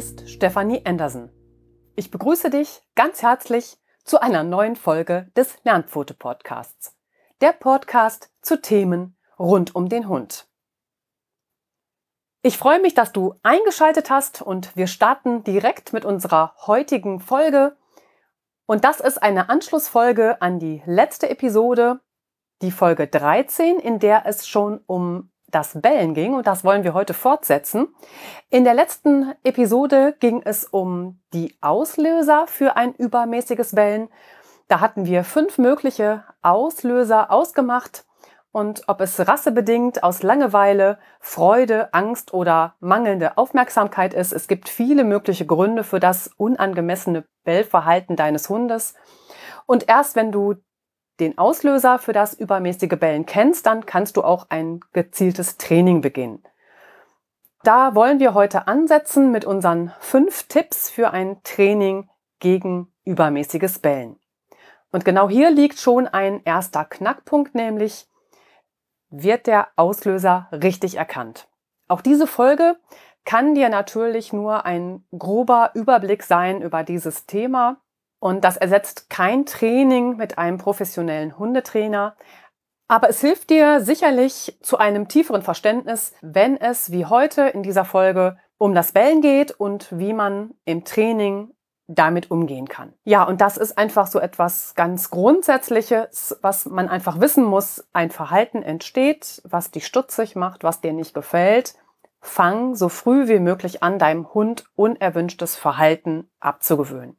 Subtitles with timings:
[0.00, 1.30] Ist Stefanie Andersen.
[1.94, 6.96] Ich begrüße dich ganz herzlich zu einer neuen Folge des Lernpfote Podcasts.
[7.42, 10.48] Der Podcast zu Themen rund um den Hund.
[12.40, 17.76] Ich freue mich, dass du eingeschaltet hast und wir starten direkt mit unserer heutigen Folge.
[18.64, 22.00] Und das ist eine Anschlussfolge an die letzte Episode,
[22.62, 26.94] die Folge 13, in der es schon um das Bellen ging und das wollen wir
[26.94, 27.88] heute fortsetzen.
[28.50, 34.08] In der letzten Episode ging es um die Auslöser für ein übermäßiges Bellen.
[34.68, 38.04] Da hatten wir fünf mögliche Auslöser ausgemacht
[38.52, 45.04] und ob es rassebedingt aus Langeweile, Freude, Angst oder mangelnde Aufmerksamkeit ist, es gibt viele
[45.04, 48.94] mögliche Gründe für das unangemessene Bellverhalten deines Hundes.
[49.66, 50.56] Und erst wenn du
[51.20, 56.42] den Auslöser für das übermäßige Bellen kennst, dann kannst du auch ein gezieltes Training beginnen.
[57.62, 64.16] Da wollen wir heute ansetzen mit unseren fünf Tipps für ein Training gegen übermäßiges Bellen.
[64.92, 68.08] Und genau hier liegt schon ein erster Knackpunkt, nämlich
[69.10, 71.48] wird der Auslöser richtig erkannt.
[71.86, 72.76] Auch diese Folge
[73.24, 77.76] kann dir natürlich nur ein grober Überblick sein über dieses Thema.
[78.20, 82.14] Und das ersetzt kein Training mit einem professionellen Hundetrainer.
[82.86, 87.84] Aber es hilft dir sicherlich zu einem tieferen Verständnis, wenn es wie heute in dieser
[87.84, 91.54] Folge um das Bellen geht und wie man im Training
[91.86, 92.92] damit umgehen kann.
[93.04, 97.84] Ja, und das ist einfach so etwas ganz Grundsätzliches, was man einfach wissen muss.
[97.92, 101.74] Ein Verhalten entsteht, was dich stutzig macht, was dir nicht gefällt.
[102.20, 107.16] Fang so früh wie möglich an, deinem Hund unerwünschtes Verhalten abzugewöhnen.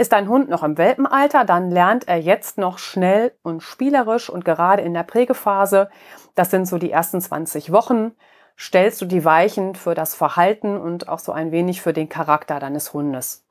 [0.00, 4.46] Ist dein Hund noch im Welpenalter, dann lernt er jetzt noch schnell und spielerisch und
[4.46, 5.90] gerade in der Prägephase,
[6.34, 8.12] das sind so die ersten 20 Wochen,
[8.58, 12.58] stellst du die Weichen für das Verhalten und auch so ein wenig für den Charakter
[12.60, 13.46] deines Hundes.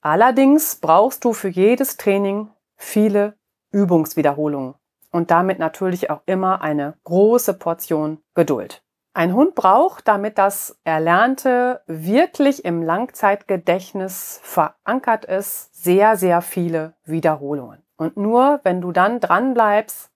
[0.00, 3.36] Allerdings brauchst du für jedes Training viele
[3.70, 4.76] Übungswiederholungen
[5.12, 8.82] und damit natürlich auch immer eine große Portion Geduld.
[9.16, 17.82] Ein Hund braucht, damit das Erlernte wirklich im Langzeitgedächtnis verankert ist, sehr, sehr viele Wiederholungen.
[17.96, 20.10] Und nur wenn du dann dran bleibst,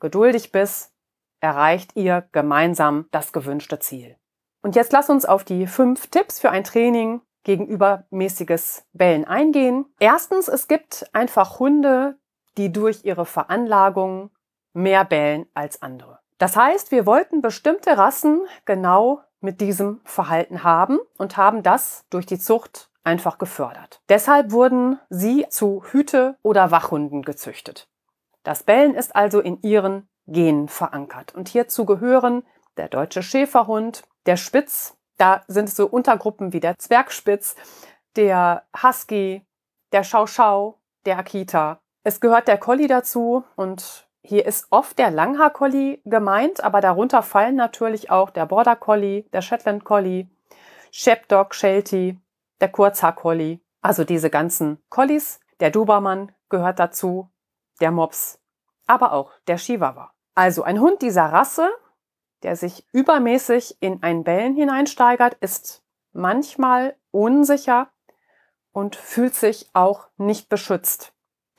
[0.00, 0.92] geduldig bist,
[1.40, 4.18] erreicht ihr gemeinsam das gewünschte Ziel.
[4.60, 9.86] Und jetzt lass uns auf die fünf Tipps für ein Training gegen übermäßiges Bellen eingehen.
[9.98, 12.18] Erstens, es gibt einfach Hunde,
[12.58, 14.30] die durch ihre Veranlagung
[14.74, 16.21] mehr bellen als andere.
[16.42, 22.26] Das heißt, wir wollten bestimmte Rassen genau mit diesem Verhalten haben und haben das durch
[22.26, 24.00] die Zucht einfach gefördert.
[24.08, 27.88] Deshalb wurden sie zu Hüte- oder Wachhunden gezüchtet.
[28.42, 31.32] Das Bellen ist also in ihren Genen verankert.
[31.32, 32.42] Und hierzu gehören
[32.76, 37.54] der deutsche Schäferhund, der Spitz, da sind so Untergruppen wie der Zwergspitz,
[38.16, 39.46] der Husky,
[39.92, 41.78] der Schauschau, der Akita.
[42.02, 47.56] Es gehört der Collie dazu und hier ist oft der Langhaar-Collie gemeint, aber darunter fallen
[47.56, 50.28] natürlich auch der Border Collie, der Shetland Collie,
[50.92, 52.20] Sheepdog, Sheltie,
[52.60, 53.60] der Kurzhaar-Collie.
[53.80, 55.40] Also diese ganzen Collies.
[55.58, 57.30] Der Dobermann gehört dazu,
[57.80, 58.40] der Mops,
[58.86, 60.12] aber auch der Chihuahua.
[60.34, 61.68] Also ein Hund dieser Rasse,
[62.42, 67.90] der sich übermäßig in ein Bellen hineinsteigert, ist manchmal unsicher
[68.72, 71.12] und fühlt sich auch nicht beschützt.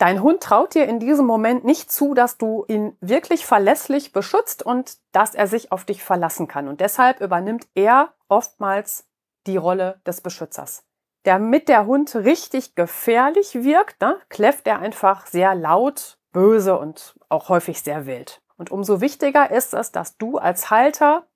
[0.03, 4.61] Dein Hund traut dir in diesem Moment nicht zu, dass du ihn wirklich verlässlich beschützt
[4.61, 6.67] und dass er sich auf dich verlassen kann.
[6.67, 9.07] Und deshalb übernimmt er oftmals
[9.47, 10.83] die Rolle des Beschützers.
[11.23, 17.47] Damit der Hund richtig gefährlich wirkt, ne, kläfft er einfach sehr laut, böse und auch
[17.47, 18.41] häufig sehr wild.
[18.57, 21.27] Und umso wichtiger ist es, dass du als Halter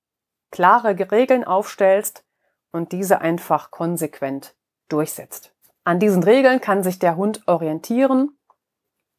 [0.52, 2.26] klare Regeln aufstellst
[2.74, 4.58] und diese einfach konsequent
[4.90, 5.54] durchsetzt.
[5.86, 8.37] An diesen Regeln kann sich der Hund orientieren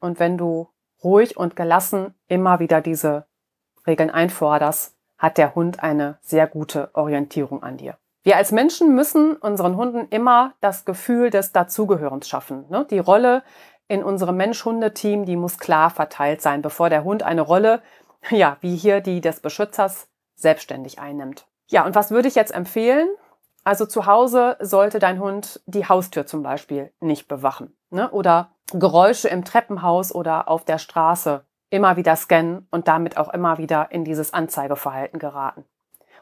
[0.00, 0.68] und wenn du
[1.02, 3.26] ruhig und gelassen immer wieder diese
[3.86, 7.96] Regeln einforderst, hat der Hund eine sehr gute Orientierung an dir.
[8.22, 12.66] Wir als Menschen müssen unseren Hunden immer das Gefühl des Dazugehörens schaffen.
[12.68, 12.86] Ne?
[12.90, 13.42] Die Rolle
[13.88, 17.80] in unserem Mensch-Hunde-Team, die muss klar verteilt sein, bevor der Hund eine Rolle,
[18.30, 21.46] ja, wie hier die des Beschützers, selbstständig einnimmt.
[21.68, 23.08] Ja, und was würde ich jetzt empfehlen?
[23.64, 27.76] Also zu Hause sollte dein Hund die Haustür zum Beispiel nicht bewachen.
[27.90, 28.10] Ne?
[28.10, 33.58] Oder Geräusche im Treppenhaus oder auf der Straße immer wieder scannen und damit auch immer
[33.58, 35.64] wieder in dieses Anzeigeverhalten geraten.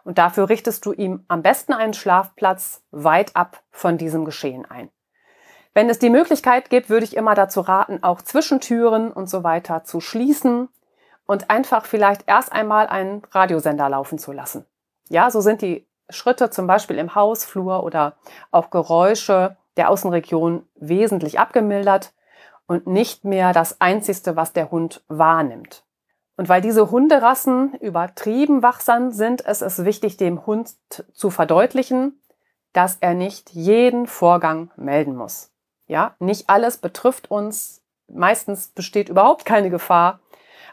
[0.05, 4.91] Und dafür richtest du ihm am besten einen Schlafplatz weit ab von diesem Geschehen ein.
[5.75, 9.85] Wenn es die Möglichkeit gibt, würde ich immer dazu raten, auch Zwischentüren und so weiter
[9.85, 10.69] zu schließen
[11.27, 14.65] und einfach vielleicht erst einmal einen Radiosender laufen zu lassen.
[15.09, 18.15] Ja, so sind die Schritte zum Beispiel im Hausflur oder
[18.53, 22.13] auch Geräusche der Außenregion wesentlich abgemildert
[22.67, 25.85] und nicht mehr das Einzigste, was der Hund wahrnimmt.
[26.37, 30.75] Und weil diese Hunderassen übertrieben wachsam sind, ist es wichtig, dem Hund
[31.13, 32.21] zu verdeutlichen,
[32.73, 35.51] dass er nicht jeden Vorgang melden muss.
[35.87, 37.83] Ja, nicht alles betrifft uns.
[38.09, 40.21] Meistens besteht überhaupt keine Gefahr.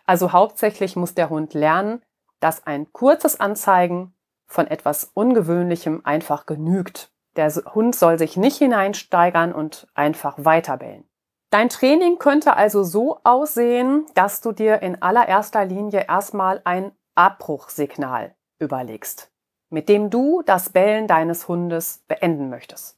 [0.06, 2.02] Also hauptsächlich muss der Hund lernen,
[2.42, 4.14] dass ein kurzes Anzeigen
[4.46, 7.10] von etwas Ungewöhnlichem einfach genügt.
[7.38, 11.06] Der Hund soll sich nicht hineinsteigern und einfach weiterbellen.
[11.54, 18.34] Dein Training könnte also so aussehen, dass du dir in allererster Linie erstmal ein Abbruchsignal
[18.58, 19.32] überlegst,
[19.70, 22.98] mit dem du das Bellen deines Hundes beenden möchtest.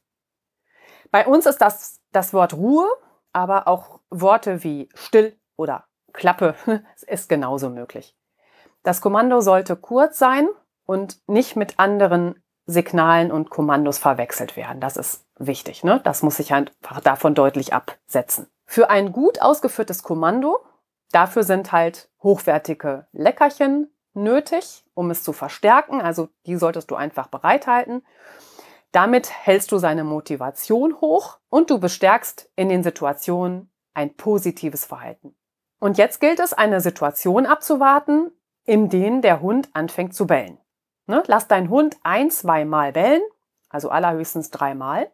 [1.10, 2.88] Bei uns ist das das Wort Ruhe,
[3.34, 6.54] aber auch Worte wie still oder Klappe
[7.06, 8.16] ist genauso möglich.
[8.82, 10.48] Das Kommando sollte kurz sein
[10.86, 14.80] und nicht mit anderen Signalen und Kommandos verwechselt werden.
[14.80, 15.84] Das ist wichtig.
[15.84, 16.00] Ne?
[16.04, 18.48] Das muss sich einfach davon deutlich absetzen.
[18.64, 20.58] Für ein gut ausgeführtes Kommando,
[21.12, 26.00] dafür sind halt hochwertige Leckerchen nötig, um es zu verstärken.
[26.00, 28.02] Also die solltest du einfach bereithalten.
[28.92, 35.36] Damit hältst du seine Motivation hoch und du bestärkst in den Situationen ein positives Verhalten.
[35.78, 38.32] Und jetzt gilt es, eine Situation abzuwarten,
[38.64, 40.58] in denen der Hund anfängt zu bellen.
[41.06, 41.22] Ne?
[41.26, 43.22] Lass deinen Hund ein, zweimal bellen,
[43.68, 45.10] also allerhöchstens dreimal,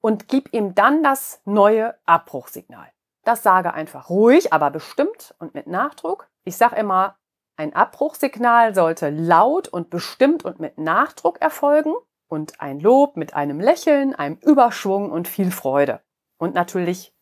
[0.00, 2.88] und gib ihm dann das neue Abbruchsignal.
[3.24, 6.28] Das sage einfach ruhig, aber bestimmt und mit Nachdruck.
[6.44, 7.16] Ich sage immer,
[7.56, 11.94] ein Abbruchsignal sollte laut und bestimmt und mit Nachdruck erfolgen
[12.28, 16.00] und ein Lob mit einem Lächeln, einem Überschwung und viel Freude.
[16.38, 17.12] Und natürlich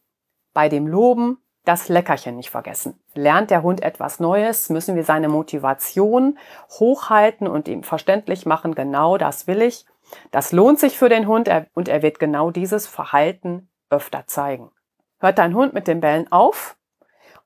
[0.52, 3.00] bei dem Loben das Leckerchen nicht vergessen.
[3.14, 6.38] Lernt der Hund etwas Neues, müssen wir seine Motivation
[6.70, 9.84] hochhalten und ihm verständlich machen, genau das will ich.
[10.30, 14.70] Das lohnt sich für den Hund und er wird genau dieses Verhalten öfter zeigen.
[15.18, 16.76] Hört dein Hund mit den Bällen auf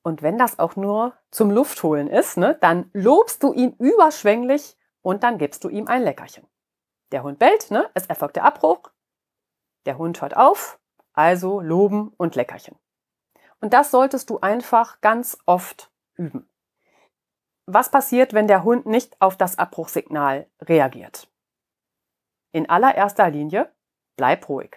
[0.03, 5.23] und wenn das auch nur zum Luftholen ist, ne, dann lobst du ihn überschwänglich und
[5.23, 6.47] dann gibst du ihm ein Leckerchen.
[7.13, 8.91] Der Hund bellt, ne, es erfolgt der Abbruch,
[9.87, 10.79] der Hund hört auf,
[11.13, 12.77] also loben und Leckerchen.
[13.61, 16.49] Und das solltest du einfach ganz oft üben.
[17.67, 21.30] Was passiert, wenn der Hund nicht auf das Abbruchsignal reagiert?
[22.53, 23.73] In allererster Linie,
[24.17, 24.77] bleib ruhig.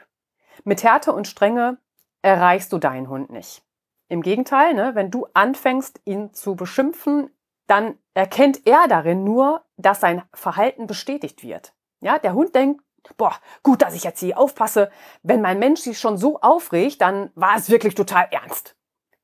[0.63, 1.77] Mit Härte und Strenge
[2.21, 3.63] erreichst du deinen Hund nicht.
[4.09, 7.31] Im Gegenteil, ne, wenn du anfängst, ihn zu beschimpfen,
[7.67, 11.73] dann erkennt er darin nur, dass sein Verhalten bestätigt wird.
[12.01, 12.83] Ja, der Hund denkt,
[13.17, 13.33] boah,
[13.63, 14.91] gut, dass ich jetzt hier aufpasse.
[15.23, 18.75] Wenn mein Mensch sich schon so aufregt, dann war es wirklich total ernst.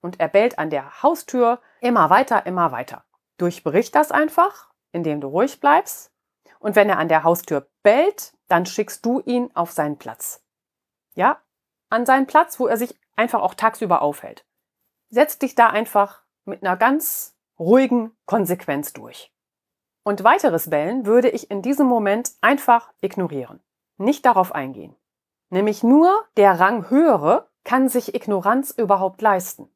[0.01, 3.03] Und er bellt an der Haustür immer weiter, immer weiter.
[3.37, 6.11] Durchbrich das einfach, indem du ruhig bleibst.
[6.59, 10.43] Und wenn er an der Haustür bellt, dann schickst du ihn auf seinen Platz.
[11.15, 11.41] Ja,
[11.89, 14.45] an seinen Platz, wo er sich einfach auch tagsüber aufhält.
[15.09, 19.33] Setz dich da einfach mit einer ganz ruhigen Konsequenz durch.
[20.03, 23.61] Und weiteres Bellen würde ich in diesem Moment einfach ignorieren
[23.99, 24.95] nicht darauf eingehen.
[25.49, 29.69] Nämlich nur der Rang höhere kann sich Ignoranz überhaupt leisten.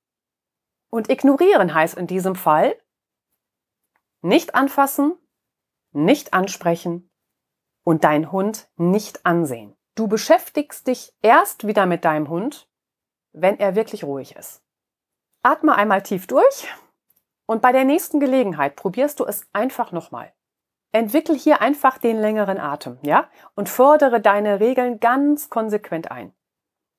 [0.89, 2.75] Und ignorieren heißt in diesem Fall
[4.21, 5.17] nicht anfassen,
[5.91, 7.09] nicht ansprechen
[7.83, 9.75] und deinen Hund nicht ansehen.
[9.95, 12.67] Du beschäftigst dich erst wieder mit deinem Hund,
[13.31, 14.63] wenn er wirklich ruhig ist.
[15.43, 16.67] Atme einmal tief durch
[17.45, 20.33] und bei der nächsten Gelegenheit probierst du es einfach nochmal.
[20.93, 23.27] Entwickel hier einfach den längeren Atem, ja?
[23.55, 26.33] Und fordere deine Regeln ganz konsequent ein.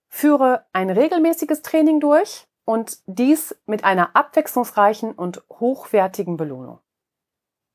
[0.09, 6.81] Führe ein regelmäßiges Training durch und dies mit einer abwechslungsreichen und hochwertigen Belohnung.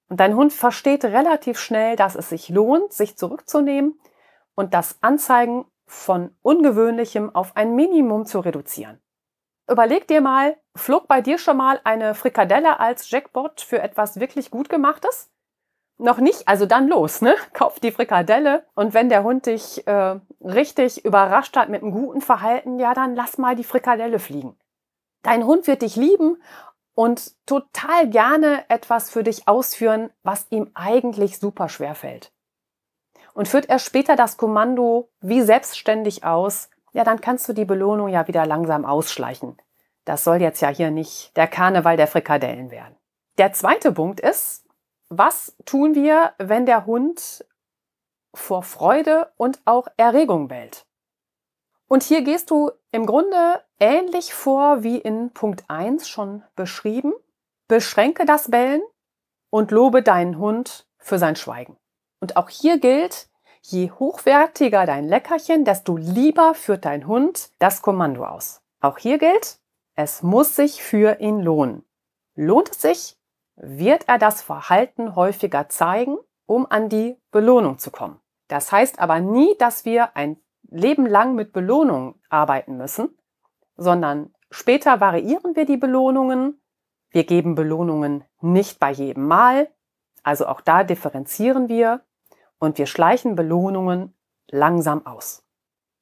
[0.10, 4.00] Und dein Hund versteht relativ schnell, dass es sich lohnt, sich zurückzunehmen
[4.56, 9.00] und das Anzeigen von Ungewöhnlichem auf ein Minimum zu reduzieren.
[9.70, 14.50] Überleg dir mal, flog bei dir schon mal eine Frikadelle als Jackpot für etwas wirklich
[14.51, 15.30] gut gemachtes?
[16.00, 17.36] noch nicht, also dann los, ne?
[17.54, 22.22] Kauf die Frikadelle und wenn der Hund dich äh, richtig überrascht hat mit einem guten
[22.22, 24.58] Verhalten, ja, dann lass mal die Frikadelle fliegen.
[25.22, 26.42] Dein Hund wird dich lieben
[27.00, 32.34] und total gerne etwas für dich ausführen, was ihm eigentlich super schwer fällt.
[33.34, 38.10] Und führt er später das Kommando wie selbstständig aus, ja, dann kannst du die Belohnung
[38.10, 39.56] ja wieder langsam ausschleichen.
[40.03, 42.98] Das soll jetzt ja hier nicht der Karneval der Frikadellen werden.
[43.38, 44.68] Der zweite Punkt ist,
[45.08, 47.46] was tun wir, wenn der Hund
[48.34, 50.86] vor Freude und auch Erregung bellt?
[51.89, 57.13] Und hier gehst du im Grunde ähnlich vor wie in Punkt 1 schon beschrieben.
[57.67, 58.84] Beschränke das Bellen
[59.50, 61.77] und lobe deinen Hund für sein Schweigen.
[62.22, 63.27] Und auch hier gilt,
[63.62, 68.62] je hochwertiger dein Leckerchen, desto lieber führt dein Hund das Kommando aus.
[68.81, 69.60] Auch hier gilt,
[69.96, 71.84] es muss sich für ihn lohnen.
[72.36, 73.17] Lohnt es sich,
[73.55, 78.19] wird er das Verhalten häufiger zeigen, um an die Belohnung zu kommen.
[78.48, 80.39] Das heißt aber nie, dass wir ein
[80.71, 83.17] Leben lang mit Belohnungen arbeiten müssen,
[83.75, 86.61] sondern später variieren wir die Belohnungen.
[87.11, 89.69] Wir geben Belohnungen nicht bei jedem Mal,
[90.23, 92.01] also auch da differenzieren wir
[92.59, 94.15] und wir schleichen Belohnungen
[94.49, 95.43] langsam aus.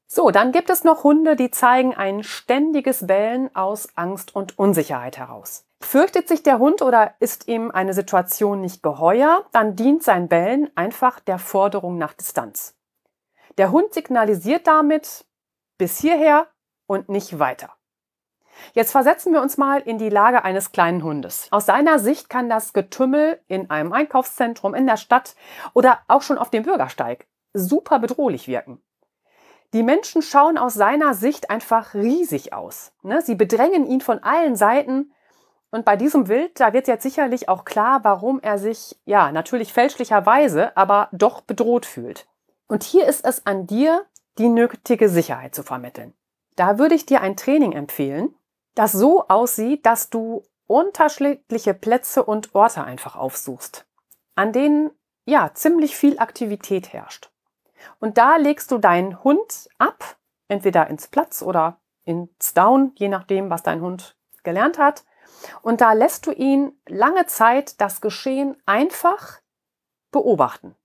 [0.10, 5.18] So, dann gibt es noch Hunde, die zeigen ein ständiges Bellen aus Angst und Unsicherheit
[5.18, 5.66] heraus.
[5.82, 10.70] Fürchtet sich der Hund oder ist ihm eine Situation nicht geheuer, dann dient sein Bellen
[10.76, 12.77] einfach der Forderung nach Distanz.
[13.58, 15.26] Der Hund signalisiert damit
[15.78, 16.48] bis hierher
[16.86, 17.74] und nicht weiter.
[18.74, 21.48] Jetzt versetzen wir uns mal in die Lage eines kleinen Hundes.
[21.52, 25.36] Aus seiner Sicht kann das Getümmel in einem Einkaufszentrum, in der Stadt
[25.74, 28.82] oder auch schon auf dem Bürgersteig super bedrohlich wirken.
[29.74, 32.94] Die Menschen schauen aus seiner Sicht einfach riesig aus.
[33.02, 33.22] Ne?
[33.22, 35.14] Sie bedrängen ihn von allen Seiten.
[35.72, 39.74] Und bei diesem Wild, da wird jetzt sicherlich auch klar, warum er sich, ja, natürlich
[39.74, 42.28] fälschlicherweise, aber doch bedroht fühlt.
[42.68, 44.06] Und hier ist es an dir,
[44.38, 46.14] die nötige Sicherheit zu vermitteln.
[46.56, 48.36] Da würde ich dir ein Training empfehlen,
[48.76, 53.86] das so aussieht, dass du unterschiedliche Plätze und Orte einfach aufsuchst,
[54.36, 54.92] an denen
[55.26, 57.32] ja ziemlich viel Aktivität herrscht.
[58.00, 63.50] Und da legst du deinen Hund ab, entweder ins Platz oder ins Down, je nachdem,
[63.50, 65.04] was dein Hund gelernt hat.
[65.62, 69.40] Und da lässt du ihn lange Zeit das Geschehen einfach
[70.12, 70.76] beobachten.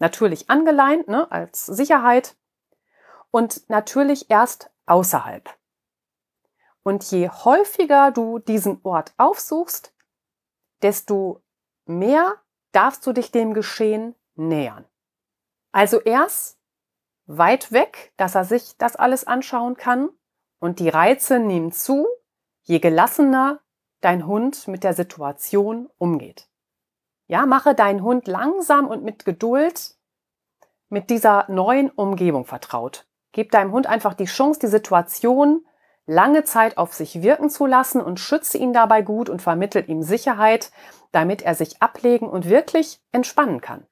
[0.00, 2.36] Natürlich angeleint, ne, als Sicherheit
[3.30, 5.48] und natürlich erst außerhalb.
[6.82, 9.94] Und je häufiger du diesen Ort aufsuchst,
[10.82, 11.42] desto
[11.84, 12.34] mehr
[12.72, 14.86] darfst du dich dem Geschehen nähern.
[15.72, 16.58] Also erst
[17.26, 20.08] weit weg, dass er sich das alles anschauen kann
[20.58, 22.06] und die Reize nehmen zu,
[22.62, 23.60] je gelassener
[24.00, 26.49] dein Hund mit der Situation umgeht.
[27.30, 29.94] Ja, mache deinen Hund langsam und mit Geduld
[30.88, 33.06] mit dieser neuen Umgebung vertraut.
[33.30, 35.64] Gib deinem Hund einfach die Chance, die Situation
[36.06, 40.02] lange Zeit auf sich wirken zu lassen und schütze ihn dabei gut und vermittle ihm
[40.02, 40.72] Sicherheit,
[41.12, 43.86] damit er sich ablegen und wirklich entspannen kann.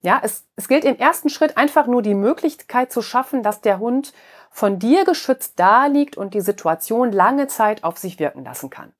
[0.00, 3.78] Ja, es, es gilt im ersten Schritt einfach nur die Möglichkeit zu schaffen, dass der
[3.78, 4.12] Hund
[4.50, 8.92] von dir geschützt da liegt und die Situation lange Zeit auf sich wirken lassen kann.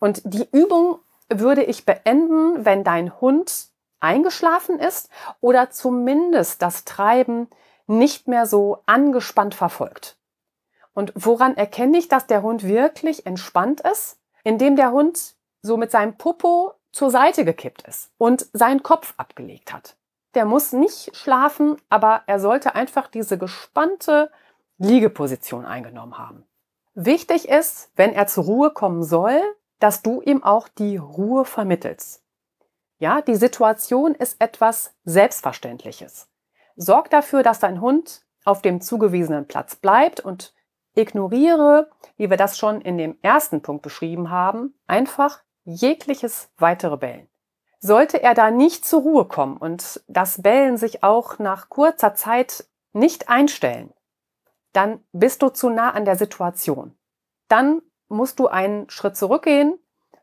[0.00, 0.98] Und die Übung
[1.28, 3.68] würde ich beenden, wenn dein Hund
[4.00, 5.08] eingeschlafen ist
[5.40, 7.48] oder zumindest das Treiben
[7.86, 10.16] nicht mehr so angespannt verfolgt.
[10.92, 14.18] Und woran erkenne ich, dass der Hund wirklich entspannt ist?
[14.44, 19.72] Indem der Hund so mit seinem Popo zur Seite gekippt ist und seinen Kopf abgelegt
[19.72, 19.96] hat.
[20.34, 24.30] Der muss nicht schlafen, aber er sollte einfach diese gespannte
[24.78, 26.44] Liegeposition eingenommen haben.
[26.94, 29.42] Wichtig ist, wenn er zur Ruhe kommen soll,
[29.78, 32.22] dass du ihm auch die Ruhe vermittelst.
[32.98, 36.28] Ja, die Situation ist etwas Selbstverständliches.
[36.76, 40.54] Sorg dafür, dass dein Hund auf dem zugewiesenen Platz bleibt und
[40.94, 47.28] ignoriere, wie wir das schon in dem ersten Punkt beschrieben haben, einfach jegliches weitere Bellen.
[47.78, 52.66] Sollte er da nicht zur Ruhe kommen und das Bellen sich auch nach kurzer Zeit
[52.92, 53.92] nicht einstellen,
[54.72, 56.96] dann bist du zu nah an der Situation.
[57.48, 59.78] Dann musst du einen Schritt zurückgehen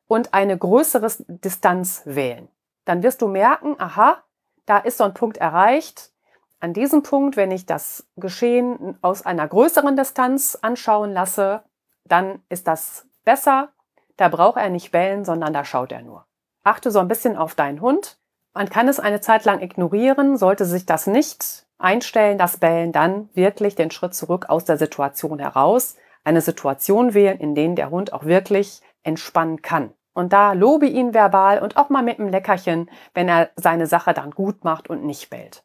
[0.08, 2.48] und eine größere Distanz wählen.
[2.86, 4.24] Dann wirst du merken, aha,
[4.66, 6.12] da ist so ein Punkt erreicht.
[6.60, 11.64] An diesem Punkt, wenn ich das Geschehen aus einer größeren Distanz anschauen lasse,
[12.06, 13.70] dann ist das besser.
[14.18, 16.26] Da braucht er nicht bellen, sondern da schaut er nur.
[16.64, 18.18] Achte so ein bisschen auf deinen Hund.
[18.54, 20.38] Man kann es eine Zeit lang ignorieren.
[20.38, 25.40] Sollte sich das nicht einstellen, das Bellen, dann wirklich den Schritt zurück aus der Situation
[25.40, 25.98] heraus.
[26.24, 29.94] Eine Situation wählen, in der der Hund auch wirklich entspannen kann.
[30.14, 34.14] Und da lobe ihn verbal und auch mal mit einem Leckerchen, wenn er seine Sache
[34.14, 35.64] dann gut macht und nicht bellt.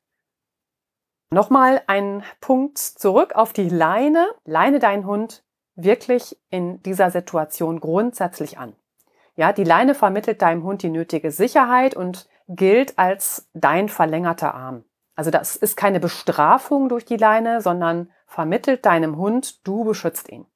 [1.30, 4.26] Nochmal ein Punkt zurück auf die Leine.
[4.44, 8.74] Leine deinen Hund wirklich in dieser Situation grundsätzlich an.
[9.36, 14.84] Ja, die Leine vermittelt deinem Hund die nötige Sicherheit und gilt als dein verlängerter Arm.
[15.14, 20.46] Also das ist keine Bestrafung durch die Leine, sondern vermittelt deinem Hund, du beschützt ihn.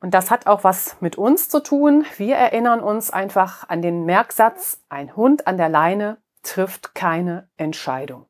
[0.00, 2.04] Und das hat auch was mit uns zu tun.
[2.18, 8.26] Wir erinnern uns einfach an den Merksatz, ein Hund an der Leine trifft keine Entscheidung.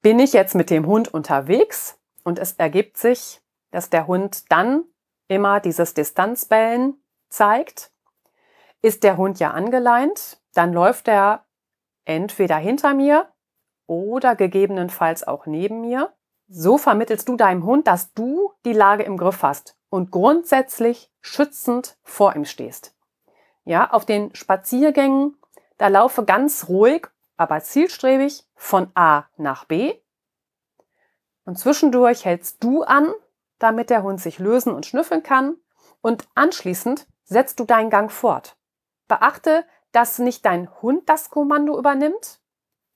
[0.00, 3.40] Bin ich jetzt mit dem Hund unterwegs und es ergibt sich,
[3.72, 4.84] dass der Hund dann
[5.26, 7.90] immer dieses Distanzbellen zeigt,
[8.82, 11.46] ist der Hund ja angeleint, dann läuft er
[12.04, 13.32] entweder hinter mir
[13.86, 16.12] oder gegebenenfalls auch neben mir.
[16.54, 21.96] So vermittelst du deinem Hund, dass du die Lage im Griff hast und grundsätzlich schützend
[22.02, 22.94] vor ihm stehst.
[23.64, 25.38] Ja, auf den Spaziergängen,
[25.78, 29.94] da laufe ganz ruhig, aber zielstrebig von A nach B.
[31.46, 33.14] Und zwischendurch hältst du an,
[33.58, 35.56] damit der Hund sich lösen und schnüffeln kann.
[36.02, 38.58] Und anschließend setzt du deinen Gang fort.
[39.08, 42.42] Beachte, dass nicht dein Hund das Kommando übernimmt.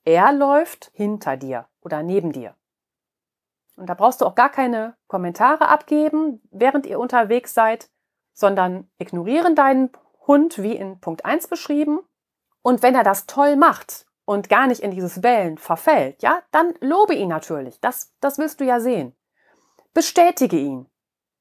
[0.04, 2.54] Er läuft hinter dir oder neben dir.
[3.76, 7.90] Und da brauchst du auch gar keine Kommentare abgeben, während ihr unterwegs seid,
[8.32, 9.90] sondern ignorieren deinen
[10.26, 12.00] Hund wie in Punkt 1 beschrieben.
[12.62, 16.74] Und wenn er das toll macht und gar nicht in dieses Bellen verfällt, ja, dann
[16.80, 17.78] lobe ihn natürlich.
[17.80, 19.14] Das, das willst du ja sehen.
[19.92, 20.90] Bestätige ihn.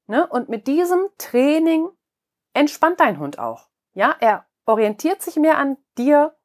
[0.07, 0.27] Ne?
[0.27, 1.89] Und mit diesem Training
[2.53, 3.69] entspannt dein Hund auch.
[3.93, 6.35] Ja, er orientiert sich mehr an dir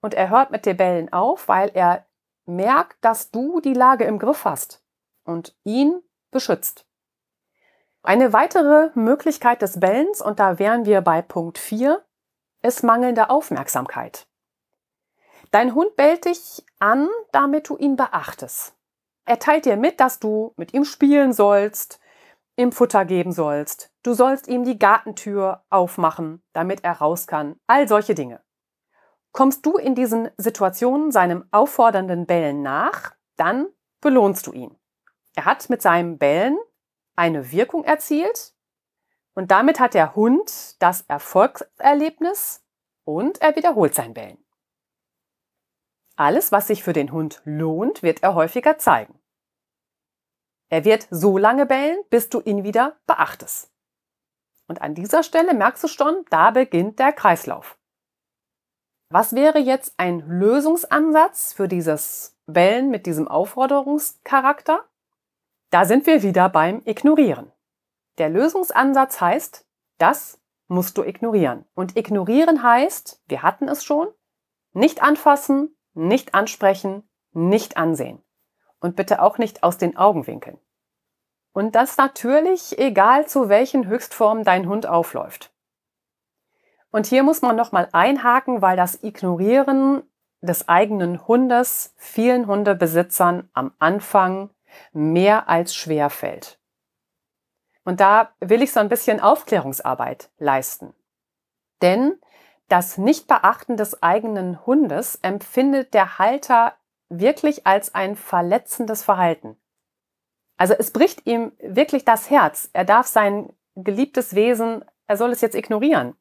[0.00, 2.04] und er hört mit dir Bellen auf, weil er
[2.46, 4.82] merkt, dass du die Lage im Griff hast
[5.28, 6.86] und ihn beschützt.
[8.02, 12.02] Eine weitere Möglichkeit des Bellens, und da wären wir bei Punkt 4,
[12.62, 14.26] ist mangelnde Aufmerksamkeit.
[15.50, 18.74] Dein Hund bellt dich an, damit du ihn beachtest.
[19.24, 22.00] Er teilt dir mit, dass du mit ihm spielen sollst,
[22.56, 23.92] ihm Futter geben sollst.
[24.02, 27.56] Du sollst ihm die Gartentür aufmachen, damit er raus kann.
[27.66, 28.40] All solche Dinge.
[29.32, 33.68] Kommst du in diesen Situationen seinem auffordernden Bellen nach, dann
[34.00, 34.77] belohnst du ihn.
[35.34, 36.58] Er hat mit seinem Bellen
[37.16, 38.54] eine Wirkung erzielt
[39.34, 42.64] und damit hat der Hund das Erfolgserlebnis
[43.04, 44.44] und er wiederholt sein Bellen.
[46.16, 49.20] Alles, was sich für den Hund lohnt, wird er häufiger zeigen.
[50.68, 53.72] Er wird so lange bellen, bis du ihn wieder beachtest.
[54.66, 57.78] Und an dieser Stelle merkst du schon, da beginnt der Kreislauf.
[59.10, 64.87] Was wäre jetzt ein Lösungsansatz für dieses Bellen mit diesem Aufforderungscharakter?
[65.70, 67.52] Da sind wir wieder beim Ignorieren.
[68.16, 69.66] Der Lösungsansatz heißt,
[69.98, 71.64] das musst du ignorieren.
[71.74, 74.08] Und ignorieren heißt, wir hatten es schon,
[74.72, 78.22] nicht anfassen, nicht ansprechen, nicht ansehen
[78.80, 80.58] und bitte auch nicht aus den Augenwinkeln.
[81.52, 85.52] Und das natürlich egal zu welchen Höchstformen dein Hund aufläuft.
[86.90, 90.02] Und hier muss man nochmal einhaken, weil das Ignorieren
[90.40, 94.50] des eigenen Hundes vielen Hundebesitzern am Anfang
[94.92, 96.58] mehr als schwer fällt.
[97.84, 100.94] Und da will ich so ein bisschen Aufklärungsarbeit leisten.
[101.80, 102.18] Denn
[102.68, 106.74] das Nichtbeachten des eigenen Hundes empfindet der Halter
[107.08, 109.56] wirklich als ein verletzendes Verhalten.
[110.58, 112.68] Also es bricht ihm wirklich das Herz.
[112.72, 116.14] Er darf sein geliebtes Wesen, er soll es jetzt ignorieren.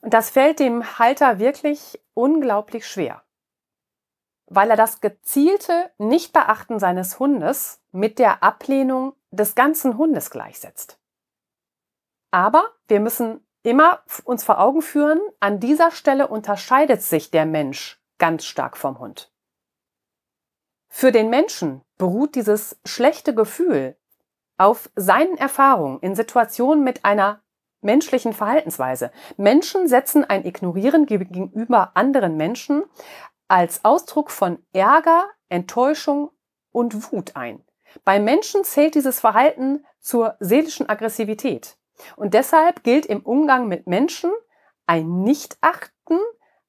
[0.00, 3.22] Und das fällt dem Halter wirklich unglaublich schwer,
[4.54, 10.98] weil er das gezielte Nichtbeachten seines Hundes mit der Ablehnung des ganzen Hundes gleichsetzt.
[12.30, 18.00] Aber wir müssen immer uns vor Augen führen, an dieser Stelle unterscheidet sich der Mensch
[18.18, 19.32] ganz stark vom Hund.
[20.88, 23.96] Für den Menschen beruht dieses schlechte Gefühl
[24.58, 27.42] auf seinen Erfahrungen in Situationen mit einer
[27.80, 29.10] menschlichen Verhaltensweise.
[29.36, 32.84] Menschen setzen ein Ignorieren gegenüber anderen Menschen
[33.48, 36.30] als Ausdruck von Ärger, Enttäuschung
[36.70, 37.64] und Wut ein.
[38.04, 41.76] Bei Menschen zählt dieses Verhalten zur seelischen Aggressivität.
[42.16, 44.32] Und deshalb gilt im Umgang mit Menschen
[44.86, 46.18] ein Nichtachten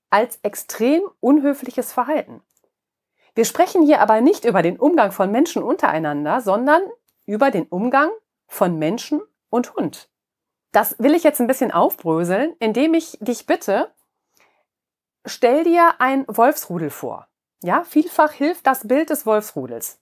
[0.09, 2.41] als extrem unhöfliches Verhalten.
[3.35, 6.83] Wir sprechen hier aber nicht über den Umgang von Menschen untereinander, sondern
[7.25, 8.11] über den Umgang
[8.47, 10.09] von Menschen und Hund.
[10.71, 13.92] Das will ich jetzt ein bisschen aufbröseln, indem ich dich bitte,
[15.25, 17.27] stell dir ein Wolfsrudel vor.
[17.61, 19.99] Ja, vielfach hilft das Bild des Wolfsrudels.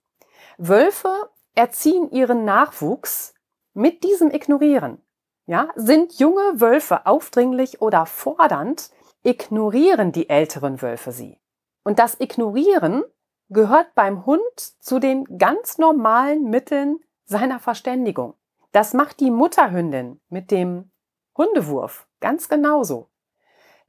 [0.57, 3.33] Wölfe erziehen ihren Nachwuchs
[3.73, 5.01] mit diesem Ignorieren.
[5.45, 8.89] Ja, sind junge Wölfe aufdringlich oder fordernd,
[9.23, 11.39] ignorieren die älteren Wölfe sie.
[11.83, 13.03] Und das Ignorieren
[13.49, 14.41] gehört beim Hund
[14.79, 18.35] zu den ganz normalen Mitteln seiner Verständigung.
[18.71, 20.91] Das macht die Mutterhündin mit dem
[21.37, 23.10] Hundewurf ganz genauso.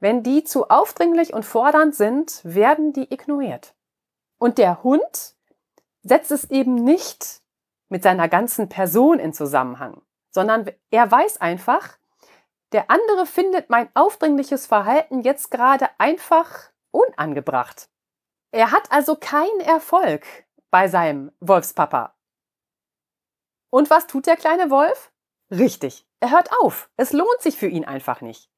[0.03, 3.73] Wenn die zu aufdringlich und fordernd sind, werden die ignoriert.
[4.37, 5.33] Und der Hund
[6.01, 7.41] setzt es eben nicht
[7.87, 11.97] mit seiner ganzen Person in Zusammenhang, sondern er weiß einfach,
[12.73, 17.87] der andere findet mein aufdringliches Verhalten jetzt gerade einfach unangebracht.
[18.51, 20.25] Er hat also keinen Erfolg
[20.69, 22.13] bei seinem Wolfspapa.
[23.69, 25.13] Und was tut der kleine Wolf?
[25.49, 26.89] Richtig, er hört auf.
[26.97, 28.49] Es lohnt sich für ihn einfach nicht.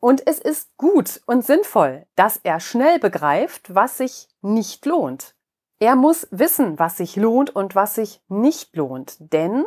[0.00, 5.34] Und es ist gut und sinnvoll, dass er schnell begreift, was sich nicht lohnt.
[5.78, 9.64] Er muss wissen, was sich lohnt und was sich nicht lohnt, denn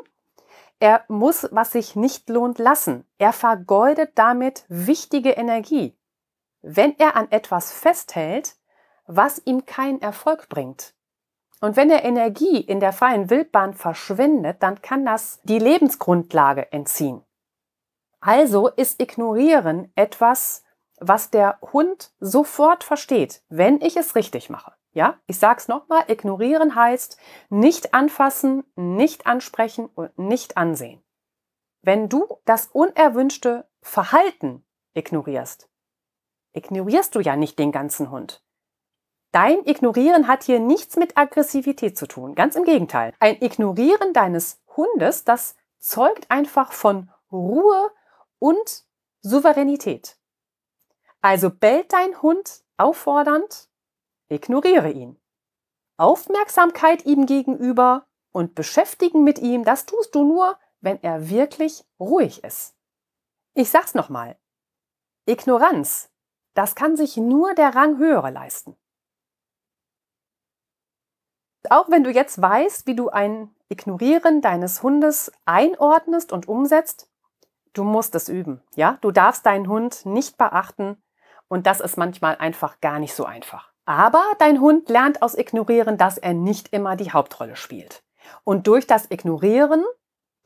[0.79, 3.05] er muss, was sich nicht lohnt, lassen.
[3.17, 5.97] Er vergeudet damit wichtige Energie,
[6.61, 8.55] wenn er an etwas festhält,
[9.05, 10.93] was ihm keinen Erfolg bringt.
[11.61, 17.23] Und wenn er Energie in der freien Wildbahn verschwendet, dann kann das die Lebensgrundlage entziehen.
[18.25, 20.63] Also ist Ignorieren etwas,
[20.97, 24.71] was der Hund sofort versteht, wenn ich es richtig mache.
[24.93, 27.17] Ja, ich sag's nochmal, ignorieren heißt
[27.49, 31.03] nicht anfassen, nicht ansprechen und nicht ansehen.
[31.81, 35.67] Wenn du das unerwünschte Verhalten ignorierst,
[36.53, 38.41] ignorierst du ja nicht den ganzen Hund.
[39.33, 42.35] Dein Ignorieren hat hier nichts mit Aggressivität zu tun.
[42.35, 43.13] Ganz im Gegenteil.
[43.19, 47.91] Ein Ignorieren deines Hundes, das zeugt einfach von Ruhe
[48.43, 48.83] und
[49.21, 50.17] Souveränität.
[51.21, 53.69] Also bellt dein Hund auffordernd,
[54.27, 55.17] ignoriere ihn.
[55.95, 62.43] Aufmerksamkeit ihm gegenüber und beschäftigen mit ihm, das tust du nur, wenn er wirklich ruhig
[62.43, 62.75] ist.
[63.53, 64.37] Ich sag's nochmal.
[65.25, 66.09] Ignoranz,
[66.53, 68.75] das kann sich nur der Ranghöhere leisten.
[71.69, 77.07] Auch wenn du jetzt weißt, wie du ein Ignorieren deines Hundes einordnest und umsetzt,
[77.73, 78.61] du musst es üben.
[78.75, 81.01] Ja, du darfst deinen Hund nicht beachten
[81.47, 83.71] und das ist manchmal einfach gar nicht so einfach.
[83.85, 88.03] Aber dein Hund lernt aus Ignorieren, dass er nicht immer die Hauptrolle spielt.
[88.43, 89.83] Und durch das Ignorieren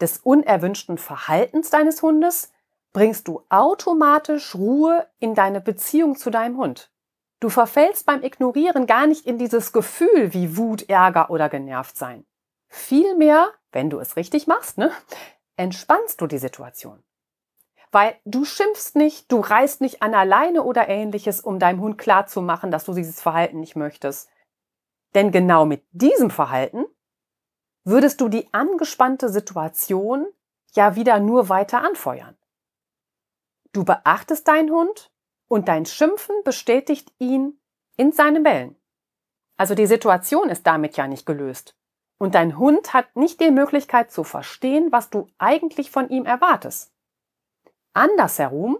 [0.01, 2.51] des unerwünschten Verhaltens deines Hundes
[2.93, 6.91] bringst du automatisch Ruhe in deine Beziehung zu deinem Hund.
[7.39, 12.25] Du verfällst beim Ignorieren gar nicht in dieses Gefühl wie Wut, Ärger oder genervt sein.
[12.67, 14.91] Vielmehr, wenn du es richtig machst, ne,
[15.55, 17.03] entspannst du die Situation.
[17.91, 22.71] Weil du schimpfst nicht, du reißt nicht an alleine oder ähnliches, um deinem Hund klarzumachen,
[22.71, 24.29] dass du dieses Verhalten nicht möchtest.
[25.15, 26.85] Denn genau mit diesem Verhalten
[27.83, 30.27] würdest du die angespannte Situation
[30.73, 32.37] ja wieder nur weiter anfeuern.
[33.71, 35.11] Du beachtest deinen Hund
[35.47, 37.59] und dein Schimpfen bestätigt ihn
[37.95, 38.75] in seinen Bällen.
[39.55, 41.75] Also die Situation ist damit ja nicht gelöst.
[42.19, 46.91] Und dein Hund hat nicht die Möglichkeit zu verstehen, was du eigentlich von ihm erwartest.
[47.97, 48.77] Andersherum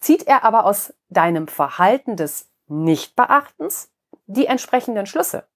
[0.00, 3.92] zieht er aber aus deinem Verhalten des Nichtbeachtens
[4.24, 5.46] die entsprechenden Schlüsse.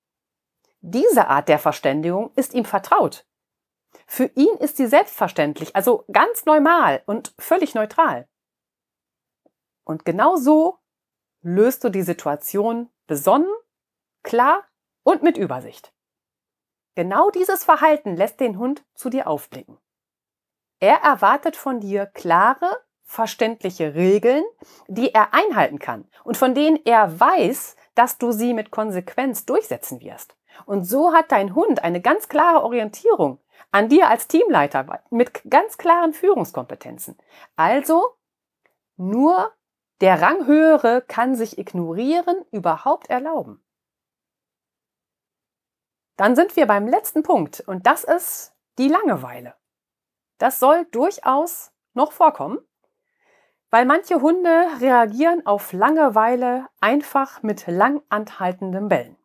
[0.80, 3.26] Diese Art der Verständigung ist ihm vertraut.
[4.06, 8.28] Für ihn ist sie selbstverständlich, also ganz normal und völlig neutral.
[9.84, 10.78] Und genau so
[11.40, 13.50] löst du die Situation besonnen,
[14.22, 14.64] klar
[15.02, 15.94] und mit Übersicht.
[16.94, 19.78] Genau dieses Verhalten lässt den Hund zu dir aufblicken.
[20.78, 24.44] Er erwartet von dir klare, verständliche Regeln,
[24.86, 30.00] die er einhalten kann und von denen er weiß, dass du sie mit Konsequenz durchsetzen
[30.02, 30.36] wirst.
[30.66, 33.40] Und so hat dein Hund eine ganz klare Orientierung
[33.72, 37.16] an dir als Teamleiter mit ganz klaren Führungskompetenzen.
[37.56, 38.14] Also
[38.96, 39.52] nur
[40.02, 43.64] der Ranghöhere kann sich Ignorieren überhaupt erlauben.
[46.16, 49.54] Dann sind wir beim letzten Punkt und das ist die Langeweile.
[50.36, 52.58] Das soll durchaus noch vorkommen
[53.70, 59.16] weil manche Hunde reagieren auf Langeweile einfach mit lang anhaltendem Bellen.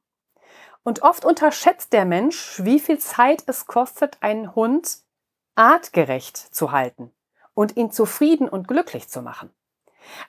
[0.83, 4.97] Und oft unterschätzt der Mensch, wie viel Zeit es kostet, einen Hund
[5.55, 7.11] artgerecht zu halten
[7.53, 9.53] und ihn zufrieden und glücklich zu machen.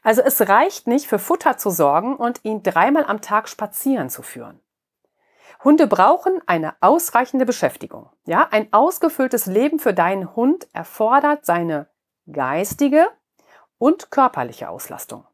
[0.03, 4.23] Also es reicht nicht, für Futter zu sorgen und ihn dreimal am Tag spazieren zu
[4.23, 4.61] führen.
[5.65, 8.11] Hunde brauchen eine ausreichende Beschäftigung.
[8.27, 11.89] Ja, ein ausgefülltes Leben für deinen Hund erfordert seine
[12.31, 13.09] geistige,
[13.85, 15.27] und körperliche Auslastung.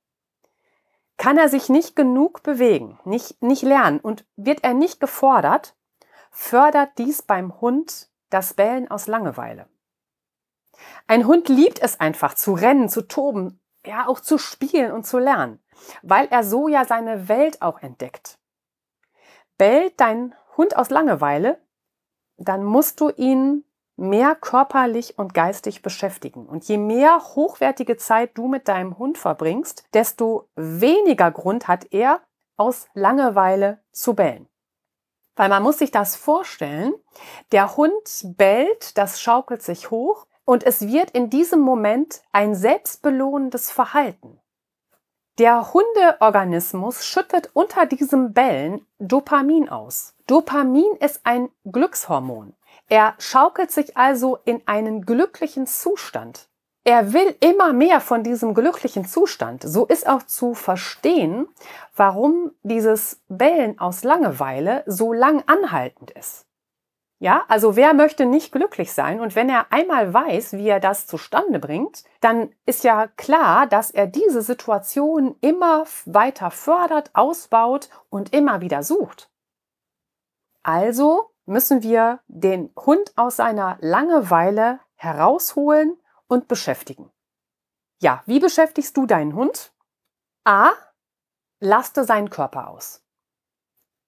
[1.18, 5.76] Kann er sich nicht genug bewegen, nicht, nicht lernen und wird er nicht gefordert,
[6.32, 9.68] fördert dies beim Hund das Bellen aus Langeweile.
[11.06, 15.20] Ein Hund liebt es einfach zu rennen, zu toben, ja auch zu spielen und zu
[15.20, 15.62] lernen,
[16.02, 18.40] weil er so ja seine Welt auch entdeckt.
[19.58, 21.64] Bellt dein Hund aus Langeweile,
[22.36, 23.64] dann musst du ihn
[24.00, 26.46] mehr körperlich und geistig beschäftigen.
[26.46, 32.20] Und je mehr hochwertige Zeit du mit deinem Hund verbringst, desto weniger Grund hat er,
[32.56, 34.48] aus Langeweile zu bellen.
[35.36, 36.92] Weil man muss sich das vorstellen,
[37.52, 43.70] der Hund bellt, das schaukelt sich hoch und es wird in diesem Moment ein selbstbelohnendes
[43.70, 44.40] Verhalten.
[45.38, 50.14] Der Hundeorganismus schüttet unter diesem Bellen Dopamin aus.
[50.30, 52.54] Dopamin ist ein Glückshormon.
[52.88, 56.48] Er schaukelt sich also in einen glücklichen Zustand.
[56.84, 59.64] er will immer mehr von diesem glücklichen Zustand.
[59.64, 61.48] So ist auch zu verstehen,
[61.96, 66.46] warum dieses Bellen aus Langeweile so lang anhaltend ist.
[67.18, 69.18] Ja, also wer möchte nicht glücklich sein?
[69.18, 73.90] Und wenn er einmal weiß, wie er das zustande bringt, dann ist ja klar, dass
[73.90, 79.30] er diese Situation immer weiter fördert, ausbaut und immer wieder sucht.
[80.62, 87.10] Also müssen wir den Hund aus seiner Langeweile herausholen und beschäftigen.
[88.00, 89.72] Ja, wie beschäftigst du deinen Hund?
[90.44, 90.70] A.
[91.60, 93.04] Laste seinen Körper aus.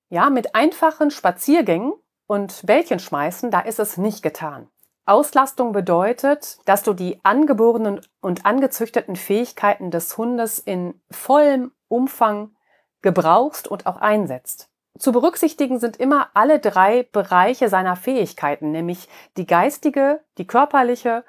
[0.08, 1.92] Ja, mit einfachen Spaziergängen
[2.26, 4.70] und Bällchen schmeißen, da ist es nicht getan.
[5.04, 12.56] Auslastung bedeutet, dass du die angeborenen und angezüchteten Fähigkeiten des Hundes in vollem Umfang
[13.02, 14.71] gebrauchst und auch einsetzt.
[14.98, 21.24] Zu berücksichtigen sind immer alle drei Bereiche seiner Fähigkeiten, nämlich die geistige, die körperliche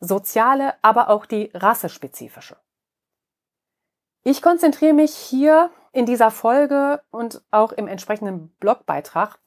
[0.00, 2.56] soziale, aber auch die rassespezifische.
[4.22, 9.38] Ich konzentriere mich hier in dieser Folge und auch im entsprechenden Blogbeitrag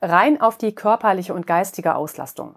[0.00, 2.56] rein auf die körperliche und geistige Auslastung.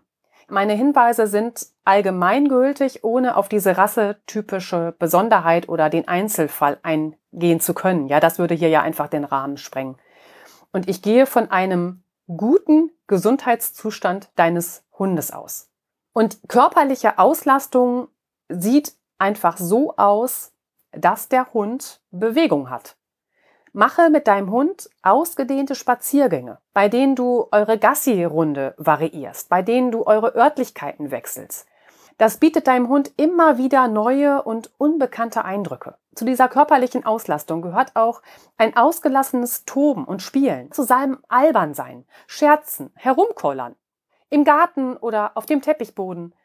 [0.50, 8.08] Meine Hinweise sind allgemeingültig, ohne auf diese rassetypische Besonderheit oder den Einzelfall eingehen zu können.
[8.08, 9.98] Ja, das würde hier ja einfach den Rahmen sprengen.
[10.72, 15.70] Und ich gehe von einem guten Gesundheitszustand deines Hundes aus.
[16.14, 18.10] Und körperliche Auslastung
[18.50, 20.52] sieht einfach so aus,
[20.92, 22.98] dass der Hund Bewegung hat.
[23.72, 30.06] Mache mit deinem Hund ausgedehnte Spaziergänge, bei denen du eure Gassi-Runde variierst, bei denen du
[30.06, 31.68] eure Örtlichkeiten wechselst.
[32.20, 35.96] Das bietet deinem Hund immer wieder neue und unbekannte Eindrücke.
[36.14, 38.22] Zu dieser körperlichen Auslastung gehört auch
[38.58, 43.78] ein ausgelassenes Toben und Spielen, zu seinem Albernsein, Scherzen, Herumkollern,
[44.30, 46.36] im Garten oder auf dem Teppichboden.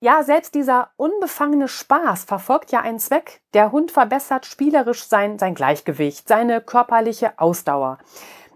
[0.00, 3.42] Ja, selbst dieser unbefangene Spaß verfolgt ja einen Zweck.
[3.54, 7.98] Der Hund verbessert spielerisch sein, sein Gleichgewicht, seine körperliche Ausdauer.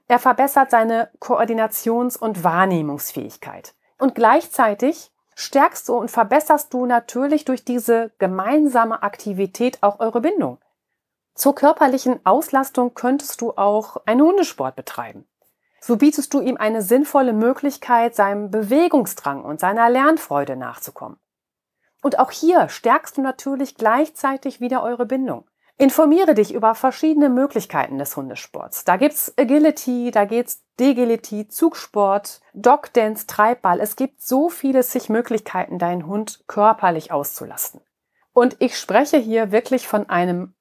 [0.08, 3.76] Er verbessert seine Koordinations- und Wahrnehmungsfähigkeit.
[3.98, 5.09] Und gleichzeitig
[5.40, 10.58] stärkst du und verbesserst du natürlich durch diese gemeinsame Aktivität auch eure Bindung.
[11.34, 15.26] Zur körperlichen Auslastung könntest du auch einen Hundesport betreiben.
[15.80, 21.18] So bietest du ihm eine sinnvolle Möglichkeit, seinem Bewegungsdrang und seiner Lernfreude nachzukommen.
[22.02, 25.49] Und auch hier stärkst du natürlich gleichzeitig wieder eure Bindung.
[25.80, 28.84] Informiere dich über verschiedene Möglichkeiten des Hundesports.
[28.84, 33.80] Da gibt's Agility, da geht's Degility, Zugsport, Dogdance, Treibball.
[33.80, 37.80] Es gibt so viele sich Möglichkeiten, deinen Hund körperlich auszulasten.
[38.34, 40.52] Und ich spreche hier wirklich von einem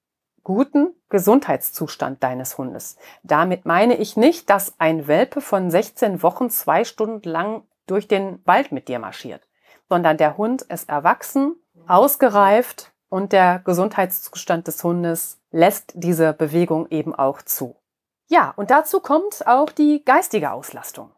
[0.46, 2.96] guten Gesundheitszustand deines Hundes.
[3.22, 8.40] Damit meine ich nicht, dass ein Welpe von 16 Wochen zwei Stunden lang durch den
[8.46, 9.46] Wald mit dir marschiert,
[9.90, 17.14] sondern der Hund ist erwachsen, ausgereift und der Gesundheitszustand des Hundes lässt diese Bewegung eben
[17.14, 17.76] auch zu.
[18.28, 21.12] Ja, und dazu kommt auch die geistige Auslastung.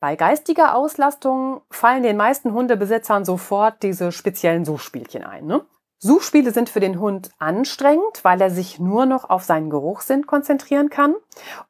[0.00, 5.46] Bei geistiger Auslastung fallen den meisten Hundebesitzern sofort diese speziellen Suchspielchen ein.
[5.46, 5.64] Ne?
[6.04, 10.90] Suchspiele sind für den Hund anstrengend, weil er sich nur noch auf seinen Geruchssinn konzentrieren
[10.90, 11.14] kann.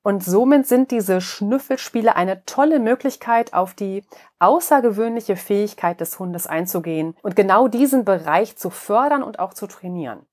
[0.02, 4.04] Und somit sind diese Schnüffelspiele eine tolle Möglichkeit, auf die
[4.38, 10.24] außergewöhnliche Fähigkeit des Hundes einzugehen und genau diesen Bereich zu fördern und auch zu trainieren.